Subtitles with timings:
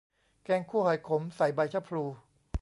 [0.45, 2.03] แกงคั่วหอยขม ใส่ใบชะพลู